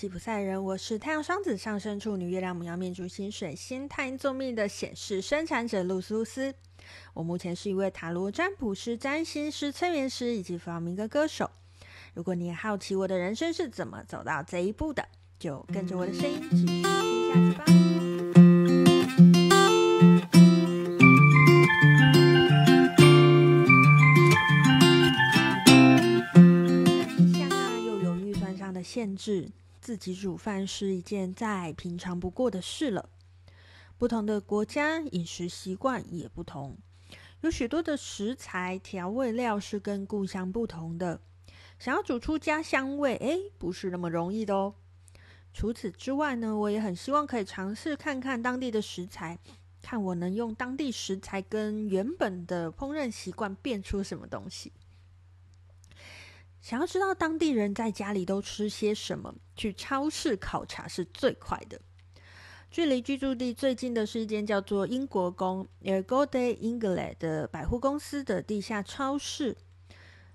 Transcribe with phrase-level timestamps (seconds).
[0.00, 6.54] 吉普赛人，我是太阳双子上升处女月亮母羊命主星水星太阴坐命的显示生产者露丝露丝。
[7.12, 11.50] 我目前是一位塔罗占卜师、占星师、催眠师以及弗朗明哥歌手。
[12.14, 15.06] 如果你也好奇我的人生是怎么走到这一步的，
[15.38, 17.64] 就跟着我的声音继续听下去吧。
[27.18, 29.50] 一向啊，又有预算上的限制。
[29.90, 33.08] 自己煮饭是一件再平常不过的事了。
[33.98, 36.78] 不同的国家饮食习惯也不同，
[37.40, 41.20] 有许多的食材调味料是跟故乡不同的。
[41.76, 44.76] 想要煮出家乡味，诶，不是那么容易的哦。
[45.52, 49.40] 除此之外呢，我也很希望可以尝试看看当地的食材，
[49.82, 54.72] 看我能用当地食材跟原本的烹饪习惯变出什么东西。
[56.60, 61.80] 想要知道当地人在家里都吃些什么，去超市考察是最快的。
[62.70, 69.56] 距离居住地最近的是一间叫做英国宫 （Ergode England） 的百货公司的地下超市。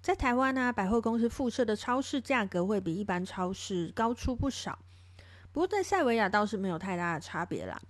[0.00, 4.78] 在台湾呢、百货公司附设的超市价格会比一般超市高出不少。
[5.52, 7.80] 不过在塞维亚倒是没有太大的差别啦。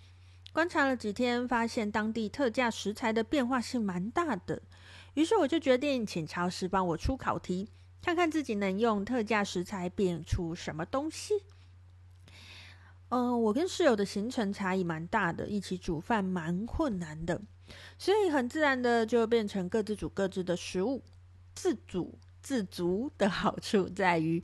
[0.52, 4.60] 观察了几天，发现当地特价食材的变化性蛮大的，
[5.14, 7.68] 于是我就决定请超市帮我出考题。
[8.02, 11.34] 看看自己能用特价食材变出什么东西。
[13.10, 17.40] 嗯、我跟室友的行程差异蛮大的，一起煮饭蛮困难的，
[17.98, 21.02] 所以很自然的就变成各自煮各自的食物。
[21.54, 24.42] 自主自足的好处在于，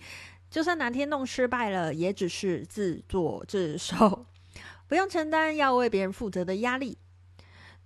[0.50, 4.26] 就算哪天弄失败了，也只是自作自受，
[4.86, 6.98] 不用承担要为别人负责的压力。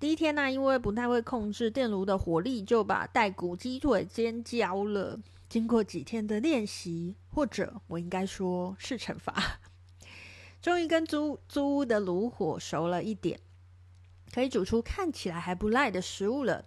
[0.00, 5.20] 第一天呢、因为不太会控制电炉的火力，就把带骨鸡腿煎焦了。
[5.52, 9.60] 经过几天的练习，或者我应该说是惩罚，
[10.62, 13.38] 终于跟租租屋的炉火熟了一点，
[14.32, 16.64] 可以煮出看起来还不赖的食物了。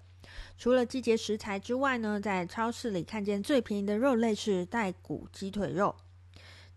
[0.55, 5.95] 除了季节食材之外呢，在超市里看见最便宜的肉类是带骨鸡腿肉。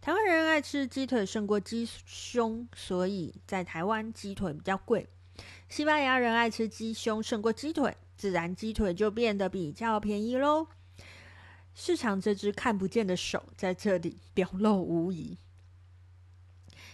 [0.00, 5.06] 台湾人爱吃鸡腿胜过鸡胸，所以在台湾鸡腿比较贵。
[5.68, 10.68] 西班牙人爱吃鸡胸胜过鸡腿，自然鸡腿就变得比较便宜喽。
[11.80, 15.38] 市场这只看不见的手在这里表露无遗。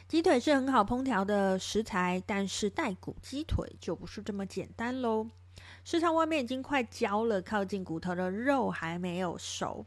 [0.07, 5.31] 鸡腿是很好烹调的食材，但是带骨鸡腿就不是这么简单喽。
[5.85, 9.87] 市场外面已经快焦了，靠近骨头的肉还没有熟。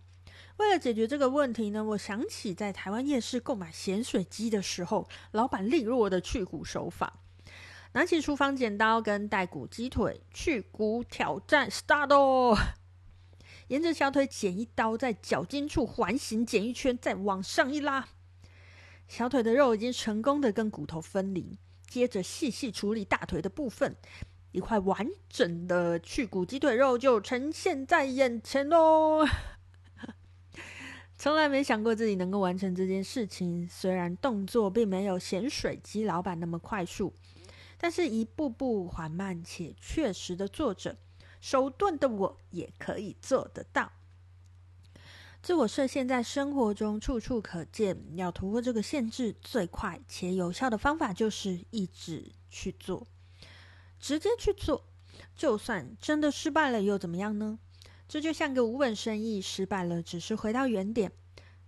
[0.57, 7.19] 为了解决这个问题呢，我想起在台湾夜市购买咸水鸡的时候，老板利落的去骨手法。
[7.91, 12.57] 拿起厨房剪刀，跟带骨鸡腿去骨挑战，start 哦！
[13.67, 18.07] 沿着小腿剪一刀，在脚筋处环形剪一圈，再往上一拉，
[19.07, 21.57] 小腿的肉已经成功的跟骨头分离。
[21.87, 23.95] 接着细细处理大腿的部分，
[24.51, 29.25] 一块完整的去骨鸡腿肉就呈现在眼前喽。
[31.17, 37.13] 从来没想过自己能够完成这件事情，虽然动作并没有咸水鸡老板那么快速，
[37.77, 40.97] 但是一步步缓慢且确实的做着。
[41.39, 43.91] 手钝的我也可以做得到。
[45.41, 53.07] 自我设限在生活中处处可见，要突破这个限制，最快且有效的方法就是一直去做，
[53.99, 54.83] 直接去做。
[55.35, 57.59] 就算真的失败了又怎么样呢？
[58.07, 61.11] 这就像个无本生意，失败了只是回到原点。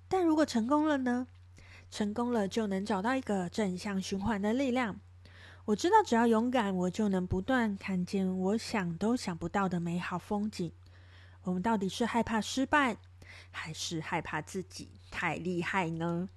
[0.08, 1.28] 但如果成功了呢？
[1.92, 5.00] 成功了就能找到一个正向循环的力量。
[5.70, 10.72] 我知道，只要勇敢，我就能不断看见我想都想不到的美好风景。
[11.44, 12.98] 我们到底是害怕失败，
[13.52, 16.28] 还是害怕自己太厉害呢？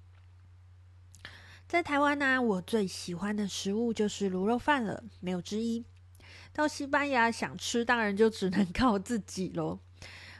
[1.67, 5.83] 在台湾呢、我最喜欢的食物就是卤肉饭了，没有之一。
[6.51, 9.79] 到西班牙想吃，当然就只能 靠自己喽。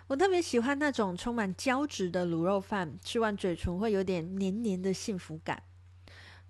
[0.06, 5.64] 我特别喜欢那种充满胶质的卤肉饭，吃完嘴唇会有点黏黏的幸福感。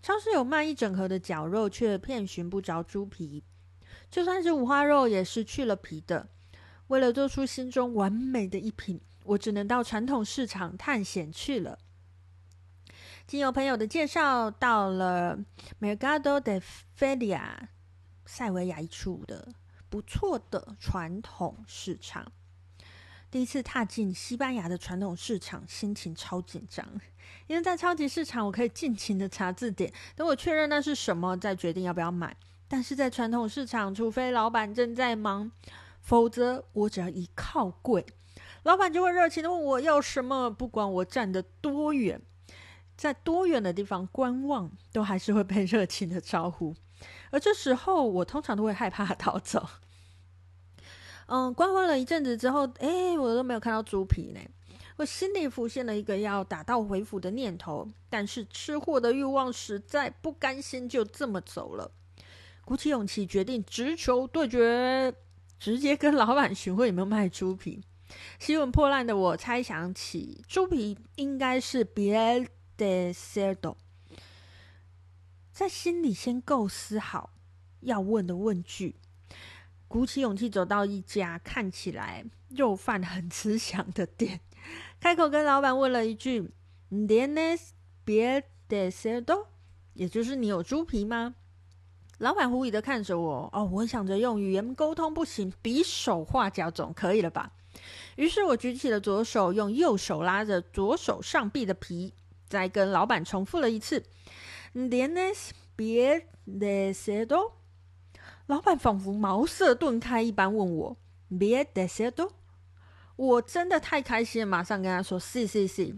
[0.04, 3.42] 超市有卖一整盒的绞肉，却遍寻不着猪皮。
[4.12, 6.28] 就算是五花肉，也是去了皮的。
[6.88, 11.80] 为了做出心中完美的一品，我只能到传统市场探险去了。
[13.26, 15.40] 经由朋友的介绍，到了
[15.80, 16.62] Mercado de
[17.00, 17.70] Feria，
[18.26, 19.54] 塞维亚一处的
[19.88, 22.30] 不错的传统市场。
[23.34, 26.88] 第一次踏进西班牙的传统市场，心情超紧张，
[27.48, 32.38] 因为在超级市场我可以尽情的查字典，等我确认那是什么，再决定要不要买。
[32.68, 35.50] 但是在传统市场，除非老板正在忙，
[36.00, 38.06] 否则我只要一靠柜，
[38.62, 42.22] 老板就会热情的问我要什么，不管我站得多远。
[42.96, 46.76] 在多远的地方观望，都还是会被 热情的招呼。
[47.32, 49.68] 而这时候，我通常都会害怕逃走。
[51.28, 54.40] 嗯，观望了一阵子之后，哎，我都没有看到猪皮呢。
[54.98, 61.92] 我心里浮现了一个要打道回府的念头，但是吃货的欲望实在不甘心就这么走了。
[62.64, 65.14] 鼓起勇气，决定直球对决，
[65.60, 67.82] 直接跟老板询问有没有卖猪皮。
[68.38, 72.48] 西文破烂的我猜想起猪皮应该是 piel
[72.78, 73.76] de cerdo，
[75.52, 77.32] 在心里先构思好
[77.80, 78.96] 要问的问句，
[79.94, 84.40] 鼓起勇气走到一家看起来肉贩很吃香的店，
[85.00, 86.50] 开口跟老板问了一句
[86.90, 87.60] ：“¿Tienes
[88.04, 89.46] piel de cerdo？”
[89.94, 91.36] 也就是你有猪皮吗？
[92.18, 97.52] 老板狐疑的看着我，哦，我想着用语言沟通不行，比手画脚总可以了吧？
[98.16, 102.16] 于是我举起了左手，用右手拉着左手上臂的皮，
[102.50, 104.04] 再跟老板重复了一次
[104.74, 107.52] ：“¿Tienes piel de cerdo？”
[108.48, 110.98] 老板仿佛茅塞顿开一般问我
[111.32, 112.30] ：“piel de cerdo？”
[113.16, 115.96] 我真的太开心了，马上跟他说：“Sí, sí, sí。”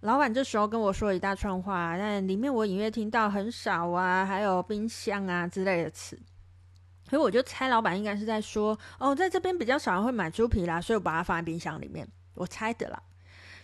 [0.00, 6.20] 老板这时候跟我说了一大串话，但里面我隐约听到很少啊，还有冰箱啊之类的词，
[7.08, 13.02] 所以我就猜老板应该是在说哦，在这边比较少人会买猪皮啦，所以我把它放在冰箱里面，我猜的啦。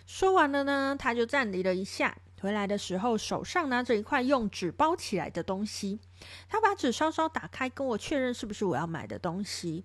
[0.06, 6.00] 说完了呢，他就站立了一下，回来的时候手上拿着一块用纸包起来的东西，
[6.48, 9.84] 他把纸稍稍打开，跟我确认是不是我要买的东西。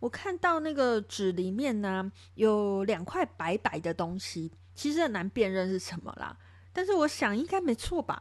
[0.00, 4.52] 我看到那个纸里面呢，有两块白白的东西。
[4.74, 6.36] 其实很难辨认是什么啦，
[6.72, 8.20] 但是我想应该没错吧。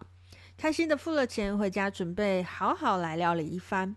[0.55, 3.93] 开心的付了钱，回家准备好好来料理一番。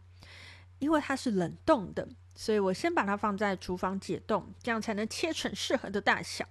[0.81, 6.45] 因为它是冷冻的，所以我先把它放在厨房解冻，这样才能切成适合的大小。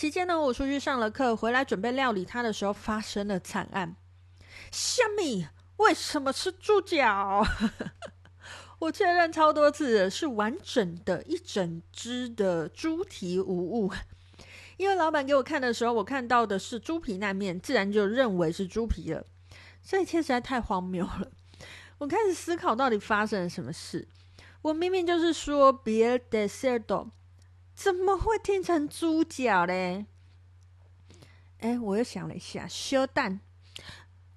[0.00, 3.96] 期间呢，我出去上了课，回来准备料理它的时候，发生了惨案。
[4.72, 5.46] 虾米？
[5.76, 7.44] 为什么是猪脚？
[8.80, 13.92] 我确认超多次，是完整的一整只的猪蹄无误。
[14.78, 19.26] 因为老板给我看的时候，我看到的是猪皮那面，自然就认为是猪皮了。
[19.86, 21.30] 这一切实在太荒谬了。
[21.98, 24.08] 我开始思考到底发生了什么事。
[24.62, 27.10] 我明明就是说 piel de cerdo，
[27.82, 30.04] 怎么会听成猪脚嘞？
[31.60, 33.40] 哎，我又想了一下，修蛋。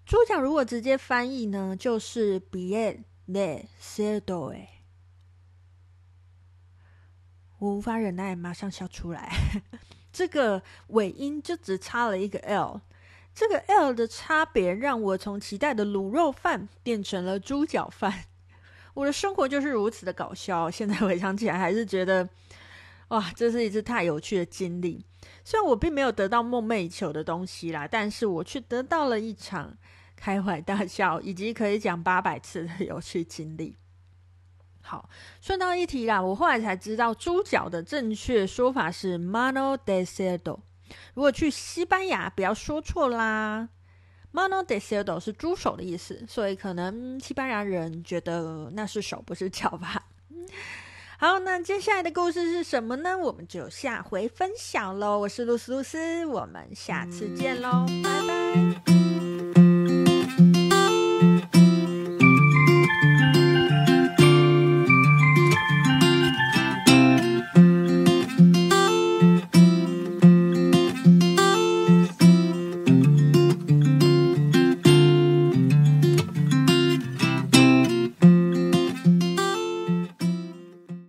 [0.05, 4.53] 猪脚如果直接翻译呢，就是 b i e l e cerdo。
[4.53, 4.83] 哎，
[7.59, 9.29] 我无法忍耐，马上笑出来。
[10.13, 12.79] 这个尾音就只差了一个 L，
[13.35, 18.23] 这个 L 的差别让我从期待的卤肉饭变成了猪脚饭。
[18.93, 22.29] 我的生活就是如此的搞笑，现在回想起来还是觉得，
[23.13, 25.05] 哇，这是一次太有趣的经历。
[25.45, 29.77] 虽然我并没有得到梦寐以求的东西啦，但是我却得到了一场
[30.15, 33.77] 开怀大笑以及可以讲八百次的有趣经历。
[34.81, 35.07] 好，
[35.39, 40.61] 顺道一提啦，我后来才知道猪脚的正确说法是 mano de cerdo。
[41.13, 43.69] 如果去西班牙，不要说错啦
[44.33, 50.07] ，mano de cerdo 是猪手的意思，所以可能西班牙人觉得那是手，不是脚吧。
[51.23, 53.17] 好，那接下来的故事是什么呢？
[53.17, 55.19] 我们就下回分享喽。
[55.19, 58.62] 我是露丝露丝，我们下次见喽，拜拜。